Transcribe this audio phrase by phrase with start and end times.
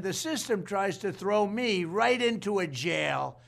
[0.00, 3.40] The system tries to throw me right into a jail.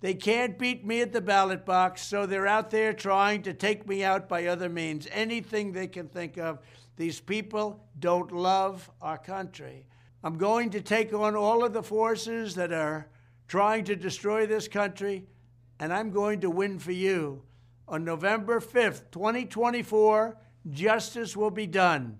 [0.00, 3.88] They can't beat me at the ballot box, so they're out there trying to take
[3.88, 6.58] me out by other means, anything they can think of.
[6.98, 9.86] These people don't love our country.
[10.22, 13.08] I'm going to take on all of the forces that are
[13.48, 15.24] trying to destroy this country,
[15.80, 17.44] and I'm going to win for you.
[17.88, 20.36] On November 5th, 2024,
[20.68, 22.18] justice will be done.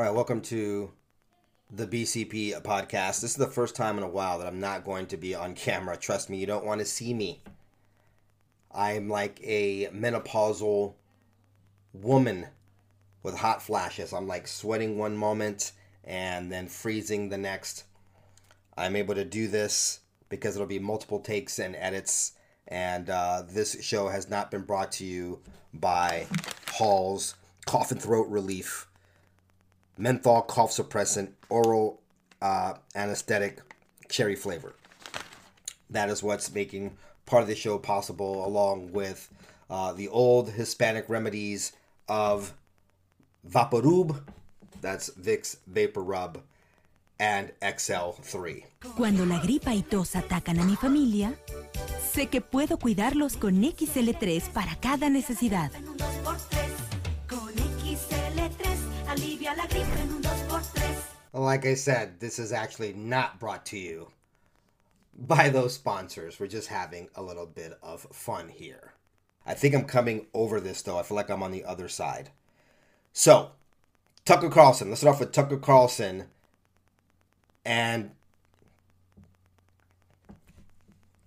[0.00, 0.92] All right, welcome to
[1.70, 3.20] the BCP podcast.
[3.20, 5.54] This is the first time in a while that I'm not going to be on
[5.54, 5.94] camera.
[5.94, 7.42] Trust me, you don't want to see me.
[8.72, 10.94] I'm like a menopausal
[11.92, 12.46] woman
[13.22, 14.14] with hot flashes.
[14.14, 17.84] I'm like sweating one moment and then freezing the next.
[18.78, 22.32] I'm able to do this because it'll be multiple takes and edits.
[22.68, 25.40] And uh, this show has not been brought to you
[25.74, 26.26] by
[26.68, 27.34] Hall's
[27.66, 28.86] Cough and Throat Relief,
[30.00, 32.00] menthol cough suppressant, oral
[32.40, 33.60] uh, anesthetic,
[34.08, 34.74] cherry flavor.
[35.90, 39.28] That is what's making part of the show possible, along with
[39.68, 41.72] uh, the old Hispanic remedies
[42.08, 42.54] of
[43.48, 44.20] Vaporub,
[44.80, 46.42] that's Vicks Vapor Rub,
[47.18, 48.64] and XL3.
[48.96, 51.34] Cuando la gripa y tos atacan a mi familia,
[52.12, 55.70] sé que puedo cuidarlos con XL3 para cada necesidad.
[61.32, 64.10] Like I said, this is actually not brought to you
[65.16, 66.40] by those sponsors.
[66.40, 68.94] We're just having a little bit of fun here.
[69.46, 70.98] I think I'm coming over this though.
[70.98, 72.30] I feel like I'm on the other side.
[73.12, 73.52] So,
[74.24, 74.88] Tucker Carlson.
[74.88, 76.26] Let's start off with Tucker Carlson.
[77.64, 78.12] And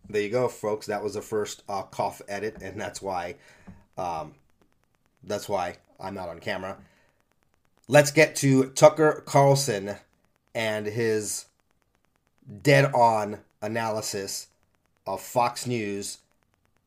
[0.09, 0.87] there you go, folks.
[0.87, 3.35] That was the first uh, cough edit, and that's why,
[3.97, 4.35] um,
[5.23, 6.77] that's why I'm not on camera.
[7.89, 9.97] Let's get to Tucker Carlson
[10.55, 11.47] and his
[12.61, 14.47] dead-on analysis
[15.05, 16.19] of Fox News,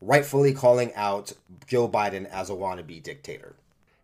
[0.01, 1.35] rightfully calling out
[1.67, 3.57] Joe Biden as a wannabe dictator.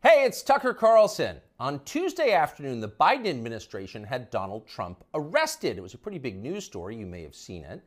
[0.03, 1.39] Hey, it's Tucker Carlson.
[1.59, 5.78] On Tuesday afternoon, the Biden administration had Donald Trump arrested.
[5.78, 6.94] It was a pretty big news story.
[6.97, 7.81] You may have seen it.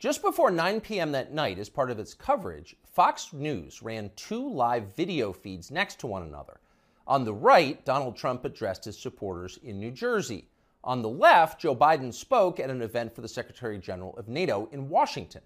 [0.00, 1.12] Just before 9 p.m.
[1.12, 6.00] that night, as part of its coverage, Fox News ran two live video feeds next
[6.00, 6.58] to one another.
[7.06, 10.48] On the right, Donald Trump addressed his supporters in New Jersey.
[10.82, 14.68] On the left, Joe Biden spoke at an event for the Secretary General of NATO
[14.72, 15.42] in Washington.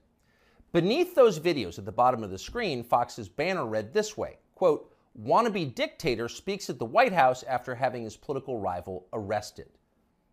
[0.72, 4.92] Beneath those videos at the bottom of the screen, Fox's banner read this way quote,
[5.20, 9.68] wannabe dictator speaks at the White House after having his political rival arrested.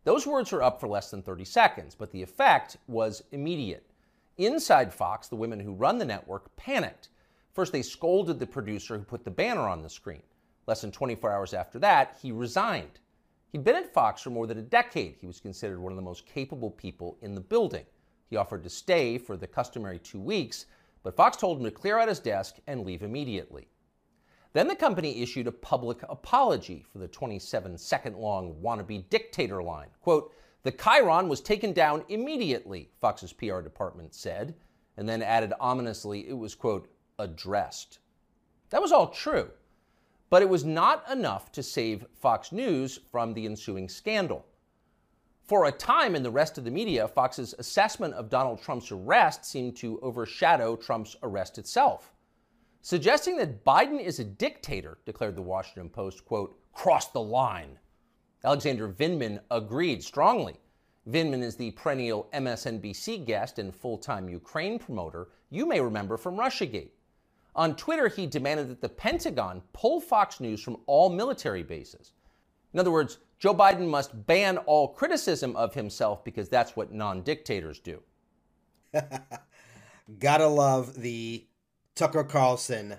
[0.03, 3.90] Those words were up for less than 30 seconds, but the effect was immediate.
[4.38, 7.09] Inside Fox, the women who run the network panicked.
[7.53, 10.22] First, they scolded the producer who put the banner on the screen.
[10.68, 13.00] Less than 24 hours after that, he resigned.
[13.52, 15.16] He'd been at Fox for more than a decade.
[15.20, 17.86] He was considered one of the most capable people in the building.
[18.30, 20.66] He offered to stay for the customary two weeks,
[21.04, 23.70] but Fox told him to clear out his desk and leave immediately.
[24.54, 29.90] Then the company issued a public apology for the 27 second long wannabe dictator line.
[30.02, 30.34] Quote,
[30.64, 34.56] the chyron was taken down immediately, Fox's PR department said,
[34.98, 36.88] and then added ominously it was, quote,
[37.20, 38.00] addressed.
[38.72, 39.52] That was all true,
[40.30, 44.46] but it was not enough to save Fox News from the ensuing scandal.
[45.44, 49.46] For a time in the rest of the media, Fox's assessment of Donald Trump's arrest
[49.46, 52.12] seemed to overshadow Trump's arrest itself.
[52.81, 57.78] Suggesting that Biden is a dictator, declared the Washington Post, quote, crossed the line.
[58.44, 60.56] Alexander Vindman agreed strongly.
[61.07, 66.38] Vindman is the perennial MSNBC guest and full time Ukraine promoter you may remember from
[66.38, 66.92] Russiagate.
[67.56, 72.12] On Twitter, he demanded that the Pentagon pull Fox News from all military bases.
[72.74, 77.22] In other words, Joe Biden must ban all criticism of himself because that's what non
[77.22, 78.02] dictators do.
[80.20, 81.48] Gotta love the
[81.96, 82.96] Tucker Carlson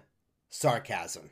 [0.48, 1.30] sarcasm.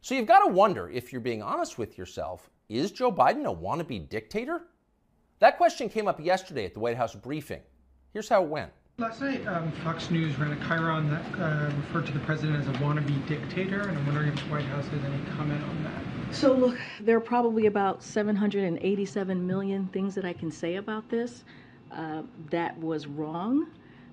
[0.00, 3.54] So you've got to wonder if you're being honest with yourself is Joe Biden a
[3.54, 4.62] wannabe dictator?
[5.40, 7.62] That question came up yesterday at the White House briefing.
[8.12, 8.70] Here's how it went.
[9.00, 12.68] Last night, um, Fox News ran a chyron that uh, referred to the president as
[12.68, 16.34] a wannabe dictator, and I'm wondering if the White House has any comment on that.
[16.34, 21.44] So, look, there are probably about 787 million things that I can say about this
[21.90, 23.68] uh, that was wrong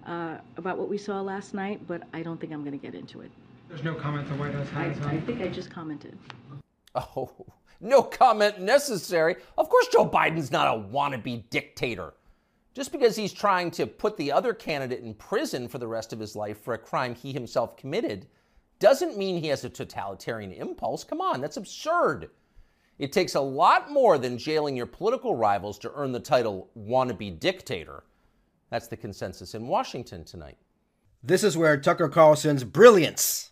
[0.06, 2.96] uh, about what we saw last night, but I don't think I'm going to get
[2.96, 3.32] into it.
[3.68, 5.22] There's no comment the White House I, has I on.
[5.24, 6.18] think I just commented.
[6.96, 7.30] Oh,
[7.82, 9.36] no comment necessary.
[9.58, 12.14] Of course, Joe Biden's not a wannabe dictator.
[12.78, 16.20] Just because he's trying to put the other candidate in prison for the rest of
[16.20, 18.28] his life for a crime he himself committed
[18.78, 21.04] doesn't mean he has a totalitarian impulse.
[21.04, 22.30] Come on, that's absurd.
[23.00, 27.40] It takes a lot more than jailing your political rivals to earn the title wannabe
[27.40, 28.04] dictator.
[28.70, 30.60] That's the consensus in Washington tonight.
[31.24, 33.50] This is where Tucker Carlson's brilliance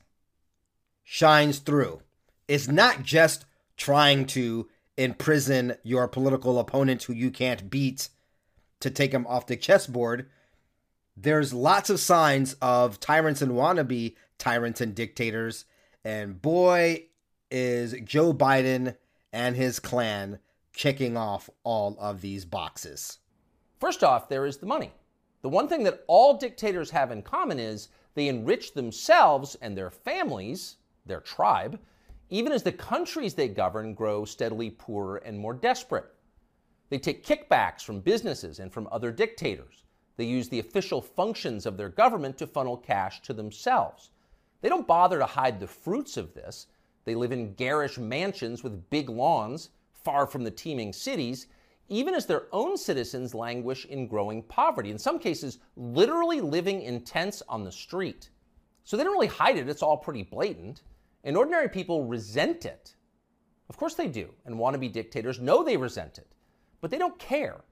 [1.04, 2.02] shines through.
[2.48, 3.46] It's not just
[3.76, 4.68] trying to
[4.98, 8.10] imprison your political opponent who you can't beat
[8.80, 10.30] to take him off the chessboard.
[11.18, 15.66] There's lots of signs of tyrants and wannabe tyrants and dictators.
[16.04, 17.08] And boy,
[17.52, 18.96] is Joe Biden
[19.32, 20.40] and his clan
[20.74, 23.20] checking off all of these boxes.
[23.80, 24.92] First off, there is the money.
[25.42, 29.92] The one thing that all dictators have in common is they enrich themselves and their
[29.92, 31.80] families, their tribe,
[32.30, 36.12] even as the countries they govern grow steadily poorer and more desperate.
[36.90, 39.84] They take kickbacks from businesses and from other dictators.
[40.18, 44.12] They use the official functions of their government to funnel cash to themselves.
[44.62, 46.68] They don't bother to hide the fruits of this.
[47.04, 51.48] They live in garish mansions with big lawns, far from the teeming cities,
[51.88, 57.02] even as their own citizens languish in growing poverty, in some cases, literally living in
[57.02, 58.30] tents on the street.
[58.84, 60.82] So they don't really hide it, it's all pretty blatant.
[61.24, 62.96] And ordinary people resent it.
[63.70, 66.35] Of course they do, and wannabe dictators know they resent it,
[66.86, 67.64] but they don't care.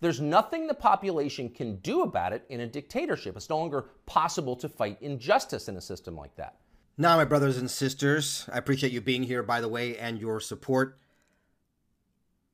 [0.00, 3.36] There's nothing the population can do about it in a dictatorship.
[3.36, 6.56] It's no longer possible to fight injustice in a system like that.
[6.96, 10.40] Now, my brothers and sisters, I appreciate you being here, by the way, and your
[10.40, 10.98] support.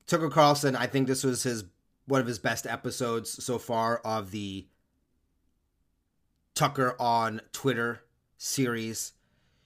[0.05, 1.63] Tucker Carlson, I think this was his
[2.05, 4.67] one of his best episodes so far of the
[6.53, 8.01] Tucker on Twitter
[8.37, 9.13] series.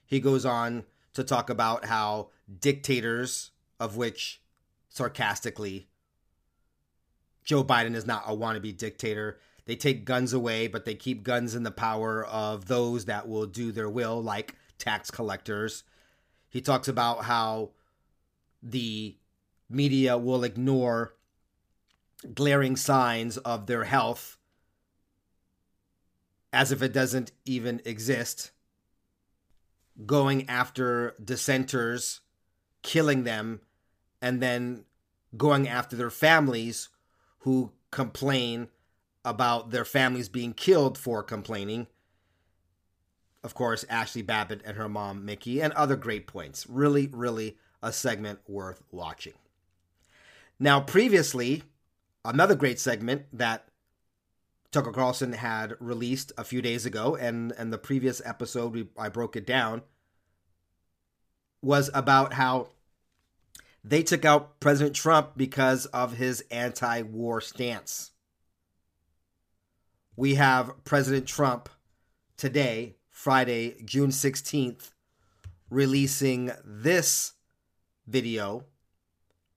[0.06, 2.30] He goes on to talk about how
[2.62, 4.42] dictators, of which
[4.88, 5.90] sarcastically
[7.50, 9.40] Joe Biden is not a wannabe dictator.
[9.66, 13.48] They take guns away, but they keep guns in the power of those that will
[13.48, 15.84] do their will, like tax collectors.
[16.48, 17.72] He talks about how
[18.62, 19.18] the
[19.68, 21.16] media will ignore
[22.36, 24.38] glaring signs of their health
[26.54, 28.52] as if it doesn't even exist,
[30.06, 32.22] going after dissenters,
[32.84, 33.62] killing them,
[34.22, 34.86] and then
[35.36, 36.90] going after their families
[37.40, 38.68] who complain
[39.26, 41.88] about their families being killed for complaining.
[43.44, 46.68] Of course, Ashley Babbitt and her mom, Mickey, and other great points.
[46.68, 49.34] Really, really a segment worth watching.
[50.60, 51.64] Now, previously,
[52.26, 53.70] another great segment that
[54.72, 59.10] Tucker Carlson had released a few days ago, and, and the previous episode, we, I
[59.10, 59.84] broke it down,
[61.62, 62.70] was about how
[63.90, 68.12] they took out President Trump because of his anti war stance.
[70.16, 71.70] We have President Trump
[72.38, 74.92] today, Friday, June 16th,
[75.70, 77.34] releasing this
[78.06, 78.66] video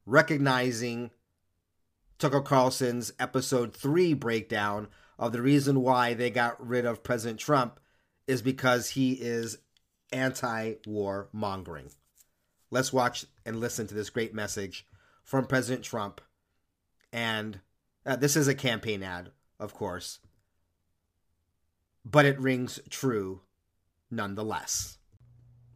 [0.06, 1.10] recognizing
[2.18, 4.88] Tucker Carlson's episode 3 breakdown
[5.18, 7.78] of the reason why they got rid of President Trump
[8.26, 9.58] is because he is
[10.10, 11.90] anti war mongering.
[12.70, 14.86] Let's watch and listen to this great message
[15.22, 16.20] from President Trump.
[17.12, 17.60] And
[18.04, 19.30] uh, this is a campaign ad,
[19.60, 20.18] of course,
[22.04, 23.40] but it rings true
[24.10, 24.98] nonetheless.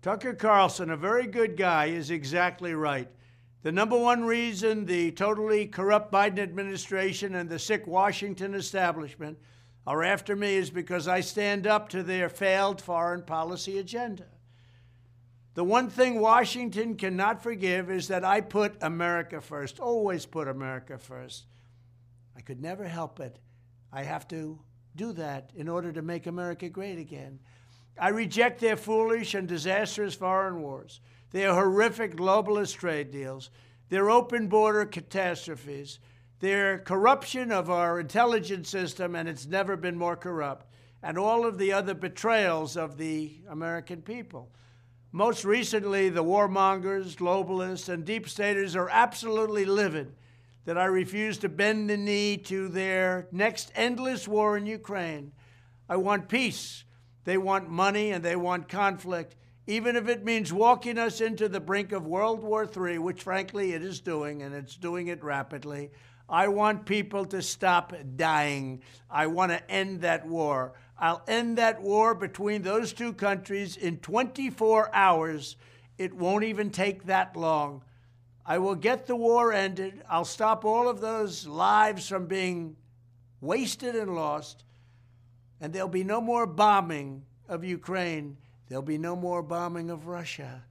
[0.02, 3.08] Tucker Carlson, a very good guy, is exactly right.
[3.62, 9.38] The number one reason the totally corrupt Biden administration and the sick Washington establishment
[9.86, 14.26] are after me is because I stand up to their failed foreign policy agenda.
[15.56, 20.98] The one thing Washington cannot forgive is that I put America first, always put America
[20.98, 21.46] first.
[22.36, 23.38] I could never help it.
[23.90, 24.58] I have to
[24.96, 27.38] do that in order to make America great again.
[27.98, 33.48] I reject their foolish and disastrous foreign wars their horrific globalist trade deals,
[33.88, 36.00] their open border catastrophes,
[36.40, 40.66] their corruption of our intelligence system, and it's never been more corrupt,
[41.02, 44.50] and all of the other betrayals of the American people.
[45.12, 50.14] Most recently, the warmongers, globalists, and deep staters are absolutely livid
[50.64, 55.32] that I refuse to bend the knee to their next endless war in Ukraine.
[55.88, 56.84] I want peace.
[57.24, 59.36] They want money and they want conflict
[59.66, 63.72] even if it means walking us into the brink of World War III, which frankly
[63.72, 65.90] it is doing, and it's doing it rapidly.
[66.28, 68.82] I want people to stop dying.
[69.10, 70.74] I want to end that war.
[70.98, 75.56] I'll end that war between those two countries in 24 hours.
[75.98, 77.82] It won't even take that long.
[78.44, 80.02] I will get the war ended.
[80.08, 82.76] I'll stop all of those lives from being
[83.40, 84.64] wasted and lost.
[85.60, 88.36] And there'll be no more bombing of Ukraine.
[88.68, 90.62] There'll be no more bombing of Russia.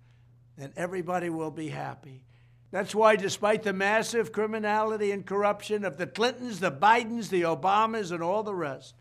[0.57, 2.23] And everybody will be happy.
[2.71, 8.11] That's why, despite the massive criminality and corruption of the Clintons, the Bidens, the Obamas,
[8.11, 8.95] and all the rest,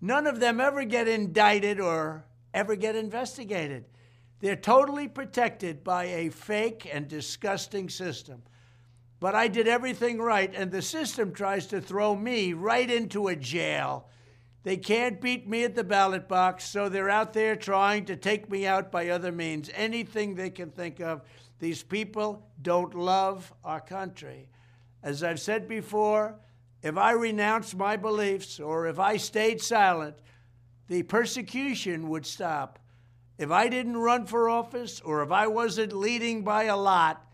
[0.00, 3.84] none of them ever get indicted or ever get investigated.
[4.40, 8.42] They're totally protected by a fake and disgusting system.
[9.20, 13.36] But I did everything right, and the system tries to throw me right into a
[13.36, 14.08] jail.
[14.62, 18.50] They can't beat me at the ballot box, so they're out there trying to take
[18.50, 21.22] me out by other means, anything they can think of.
[21.58, 24.48] These people don't love our country.
[25.02, 26.36] As I've said before,
[26.82, 30.16] if I renounced my beliefs or if I stayed silent,
[30.88, 32.78] the persecution would stop.
[33.38, 37.24] If I didn't run for office or if I wasn't leading by a lot,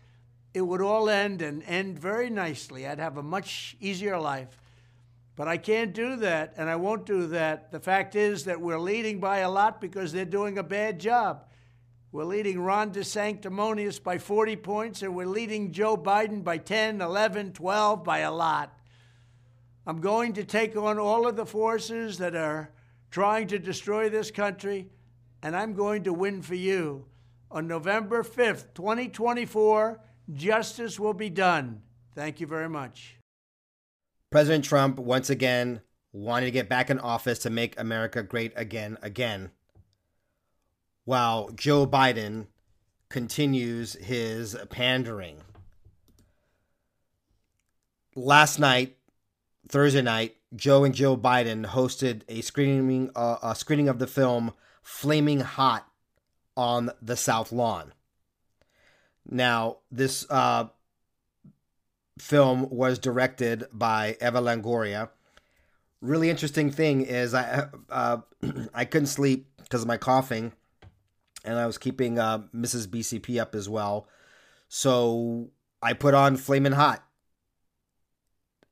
[0.53, 2.87] it would all end and end very nicely.
[2.87, 4.57] I'd have a much easier life.
[5.35, 7.71] But I can't do that, and I won't do that.
[7.71, 11.45] The fact is that we're leading by a lot because they're doing a bad job.
[12.11, 17.53] We're leading Ron DeSanctimonious by 40 points, and we're leading Joe Biden by 10, 11,
[17.53, 18.76] 12, by a lot.
[19.87, 22.71] I'm going to take on all of the forces that are
[23.09, 24.89] trying to destroy this country,
[25.41, 27.05] and I'm going to win for you.
[27.49, 30.01] On November 5th, 2024,
[30.33, 31.83] justice will be done.
[32.13, 33.15] Thank you very much.
[34.29, 35.79] President Trump once again
[36.11, 39.51] wanted to get back in office to make America great again, again,
[41.05, 42.47] while Joe Biden
[43.07, 45.37] continues his pandering.
[48.15, 48.96] Last night,
[49.67, 54.53] Thursday night, Joe and Joe Biden hosted a screening uh, a screening of the film
[54.81, 55.87] Flaming Hot
[56.55, 57.93] on the South Lawn.
[59.29, 60.67] Now, this uh,
[62.17, 65.09] film was directed by Eva Longoria.
[66.01, 68.17] Really interesting thing is I uh,
[68.73, 70.53] I couldn't sleep because of my coughing,
[71.43, 72.87] and I was keeping uh, Mrs.
[72.87, 74.07] BCP up as well.
[74.69, 75.49] So
[75.81, 77.03] I put on Flamin' Hot,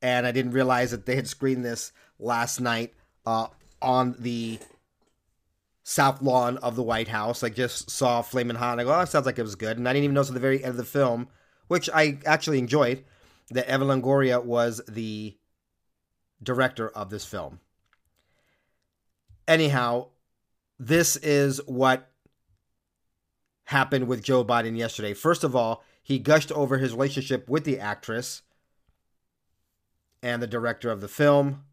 [0.01, 2.93] and I didn't realize that they had screened this last night
[3.25, 3.47] uh,
[3.81, 4.59] on the
[5.83, 7.43] south lawn of the White House.
[7.43, 9.87] I just saw Flamin' Hot, and I go, "Oh, sounds like it was good." And
[9.87, 11.27] I didn't even notice at the very end of the film,
[11.67, 13.03] which I actually enjoyed
[13.51, 15.37] that Eva Longoria was the
[16.41, 17.59] director of this film.
[19.47, 20.07] Anyhow,
[20.79, 22.09] this is what
[23.65, 25.13] happened with Joe Biden yesterday.
[25.13, 28.41] First of all, he gushed over his relationship with the actress
[30.25, 31.63] and the director of the film.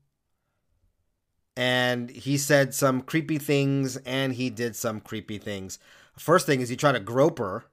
[1.56, 5.78] And he said some creepy things and he did some creepy things.
[6.18, 7.64] First thing is he tried to grope her,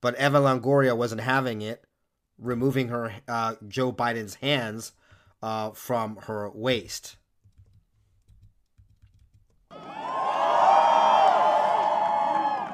[0.00, 1.84] but Eva Longoria wasn't having it
[2.38, 4.92] removing her uh, Joe Biden's hands
[5.42, 7.16] uh, from her waist.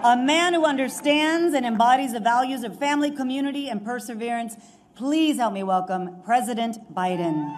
[0.04, 4.56] A man who understands and embodies the values of family, community, and perseverance.
[4.94, 7.56] Please help me welcome President Biden.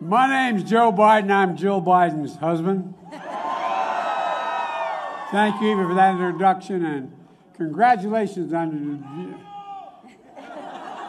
[0.00, 1.30] My name's Joe Biden.
[1.30, 2.94] I'm Jill Biden's husband.
[5.30, 7.12] Thank you, Eva, for that introduction, and
[7.54, 9.38] congratulations on your.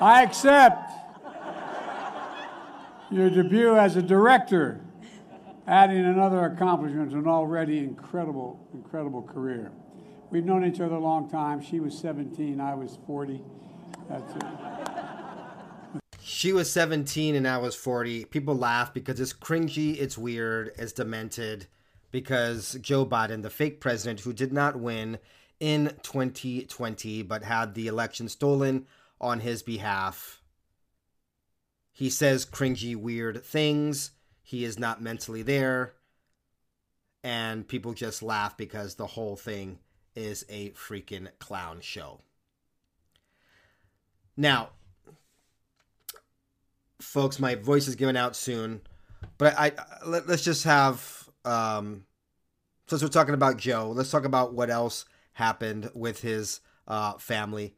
[0.01, 0.91] I accept
[3.09, 4.81] your debut as a director,
[5.67, 9.71] adding another accomplishment to an already incredible, incredible career.
[10.29, 11.61] We've known each other a long time.
[11.61, 13.41] She was 17, I was 40.
[14.09, 14.43] That's it.
[16.21, 18.25] She was 17 and I was 40.
[18.25, 21.67] People laugh because it's cringy, it's weird, it's demented.
[22.11, 25.19] Because Joe Biden, the fake president who did not win
[25.59, 28.85] in 2020 but had the election stolen
[29.21, 30.41] on his behalf,
[31.91, 34.11] he says cringy, weird things.
[34.45, 35.93] He is not mentally there.
[37.23, 39.79] And people just laugh because the whole thing
[40.15, 42.21] is a freaking clown show.
[44.37, 44.69] Now,
[47.01, 48.81] folks, my voice is giving out soon,
[49.39, 52.05] but I, I let, us just have um,
[52.87, 57.73] since we're talking about Joe, let's talk about what else happened with his uh, family.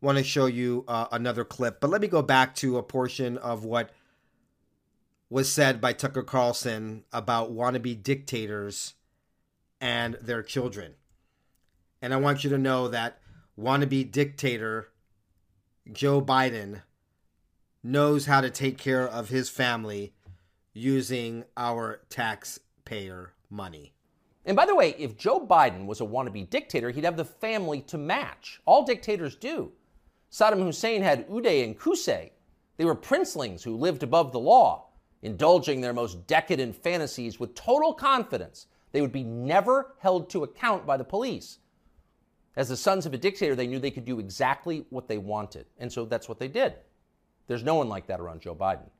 [0.00, 3.38] Want to show you uh, another clip, but let me go back to a portion
[3.38, 3.90] of what
[5.32, 8.92] was said by Tucker Carlson about wannabe dictators
[9.80, 10.92] and their children.
[12.02, 13.18] And I want you to know that
[13.58, 14.90] wannabe dictator
[15.90, 16.82] Joe Biden
[17.82, 20.12] knows how to take care of his family
[20.74, 23.94] using our taxpayer money.
[24.44, 27.80] And by the way, if Joe Biden was a wannabe dictator, he'd have the family
[27.80, 28.60] to match.
[28.66, 29.72] All dictators do.
[30.30, 32.32] Saddam Hussein had Uday and Qusay.
[32.76, 34.88] They were princelings who lived above the law,
[35.22, 40.86] indulging their most decadent fantasies with total confidence they would be never held to account
[40.86, 41.58] by the police.
[42.56, 45.66] As the sons of a dictator, they knew they could do exactly what they wanted.
[45.78, 46.74] And so that's what they did.
[47.46, 48.90] There's no one like that around Joe Biden.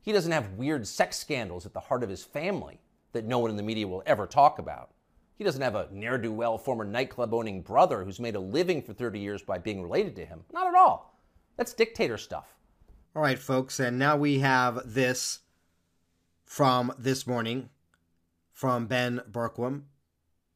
[0.00, 2.80] He doesn't have weird sex scandals at the heart of his family
[3.12, 4.90] that no one in the media will ever talk about.
[5.36, 8.80] He doesn't have a ne'er do well former nightclub owning brother who's made a living
[8.80, 10.44] for 30 years by being related to him.
[10.52, 11.18] Not at all.
[11.56, 12.54] That's dictator stuff.
[13.16, 15.40] All right, folks, and now we have this
[16.44, 17.70] from this morning
[18.52, 19.82] from Ben Bergquam.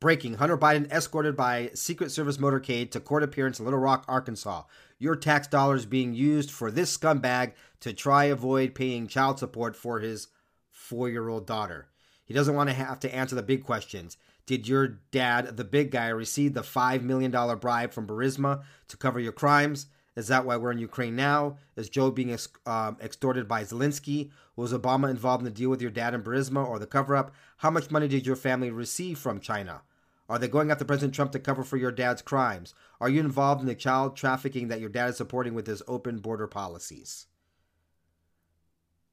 [0.01, 4.63] Breaking Hunter Biden escorted by Secret Service motorcade to court appearance in Little Rock, Arkansas.
[4.99, 9.99] Your tax dollars being used for this scumbag to try avoid paying child support for
[9.99, 10.29] his
[10.71, 11.89] four year old daughter.
[12.25, 14.17] He doesn't want to have to answer the big questions.
[14.47, 19.19] Did your dad, the big guy, receive the $5 million bribe from Burisma to cover
[19.19, 19.87] your crimes?
[20.19, 21.59] Is that why we're in Ukraine now?
[21.77, 24.33] Is Joe being ex- um, extorted by Zelensky?
[24.57, 27.33] Was Obama involved in the deal with your dad and Burisma or the cover up?
[27.59, 29.83] How much money did your family receive from China?
[30.29, 32.75] Are they going after President Trump to cover for your dad's crimes?
[33.01, 36.19] Are you involved in the child trafficking that your dad is supporting with his open
[36.19, 37.27] border policies?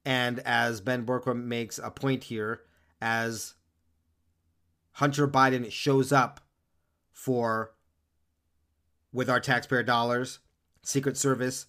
[0.03, 2.61] And as Ben Bergquam makes a point here,
[2.99, 3.53] as
[4.93, 6.41] Hunter Biden shows up
[7.11, 7.75] for,
[9.13, 10.39] with our taxpayer dollars,
[10.85, 11.65] Secret Service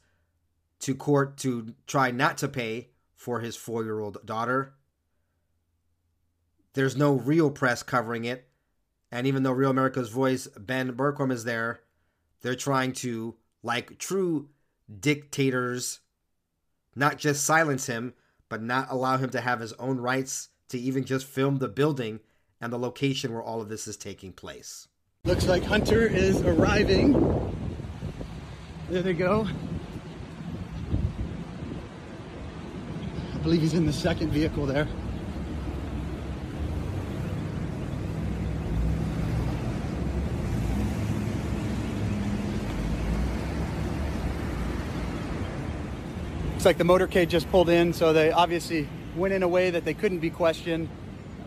[0.80, 4.74] to court to try not to pay for his four year old daughter.
[6.74, 8.48] There's no real press covering it.
[9.10, 11.80] And even though Real America's Voice, Ben Bergquam is there,
[12.42, 14.48] they're trying to, like true
[15.00, 16.00] dictators,
[16.94, 18.14] not just silence him,
[18.48, 22.20] but not allow him to have his own rights to even just film the building
[22.60, 24.88] and the location where all of this is taking place.
[25.24, 27.55] Looks like Hunter is arriving.
[28.88, 29.48] There they go.
[33.34, 34.86] I believe he's in the second vehicle there.
[46.52, 49.84] Looks like the motorcade just pulled in, so they obviously went in a way that
[49.84, 50.88] they couldn't be questioned.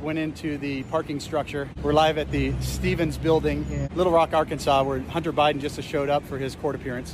[0.01, 1.69] Went into the parking structure.
[1.83, 6.09] We're live at the Stephens Building in Little Rock, Arkansas, where Hunter Biden just showed
[6.09, 7.13] up for his court appearance.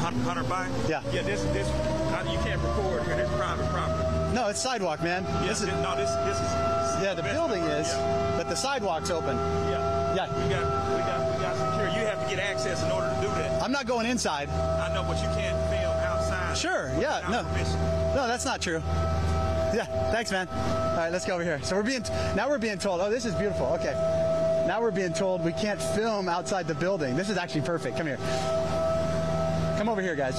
[0.00, 0.88] Hunter Biden?
[0.88, 1.02] Yeah.
[1.12, 3.16] Yeah, this, this, you can't record here.
[3.16, 4.34] This private property.
[4.34, 5.24] No, it's sidewalk, man.
[5.24, 7.02] Yeah, this is, no, this, this is.
[7.02, 7.92] yeah, the building is,
[8.36, 9.36] but the sidewalk's open.
[9.36, 10.14] Yeah.
[10.16, 10.42] Yeah.
[10.42, 11.88] We got, we got, we got secure.
[11.88, 13.62] You have to get access in order to do that.
[13.62, 14.48] I'm not going inside.
[14.48, 16.56] I know, but you can't film outside.
[16.56, 17.44] Sure, yeah, no.
[17.44, 17.78] permission.
[18.14, 18.82] No, that's not true.
[19.76, 20.48] Yeah, thanks, man.
[20.48, 21.60] All right, let's go over here.
[21.62, 22.02] So we're being
[22.34, 23.02] now we're being told.
[23.02, 23.66] Oh, this is beautiful.
[23.74, 23.92] Okay,
[24.66, 27.14] now we're being told we can't film outside the building.
[27.14, 27.94] This is actually perfect.
[27.98, 28.16] Come here.
[29.76, 30.36] Come over here, guys.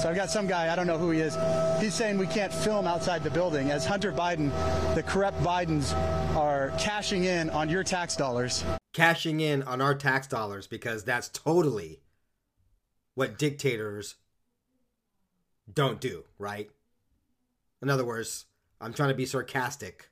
[0.00, 0.72] So I've got some guy.
[0.72, 1.36] I don't know who he is.
[1.80, 4.52] He's saying we can't film outside the building as Hunter Biden,
[4.94, 5.92] the corrupt Bidens,
[6.36, 8.62] are cashing in on your tax dollars.
[8.92, 12.00] Cashing in on our tax dollars because that's totally
[13.16, 14.14] what dictators
[15.74, 16.70] don't do, right?
[17.82, 18.46] In other words,
[18.80, 20.10] I'm trying to be sarcastic.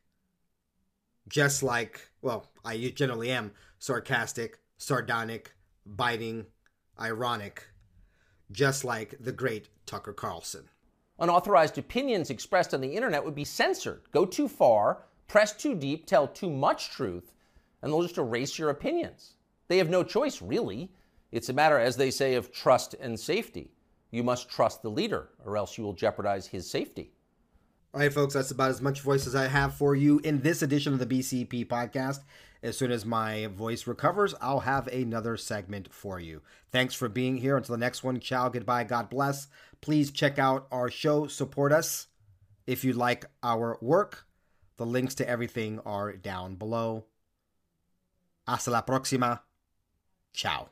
[1.29, 5.53] Just like, well, I generally am sarcastic, sardonic,
[5.85, 6.47] biting,
[6.99, 7.67] ironic,
[8.51, 10.69] just like the great Tucker Carlson.
[11.19, 14.03] Unauthorized opinions expressed on the internet would be censored.
[14.13, 17.35] Go too far, press too deep, tell too much truth,
[17.83, 19.35] and they'll just erase your opinions.
[19.69, 20.91] They have no choice, really.
[21.31, 23.73] It's a matter, as they say, of trust and safety.
[24.11, 27.13] You must trust the leader, or else you will jeopardize his safety.
[27.95, 30.61] All right, folks, that's about as much voice as I have for you in this
[30.61, 32.21] edition of the BCP podcast.
[32.63, 36.43] As soon as my voice recovers, I'll have another segment for you.
[36.71, 37.57] Thanks for being here.
[37.57, 39.47] Until the next one, ciao, goodbye, God bless.
[39.81, 42.09] Please check out our show, support us
[42.67, 44.27] if you like our work.
[44.77, 47.05] The links to everything are down below.
[48.47, 49.41] Hasta la próxima.
[50.35, 50.69] Ciao.